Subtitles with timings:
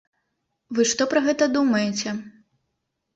[0.79, 2.09] Вы што пра гэта думаеце?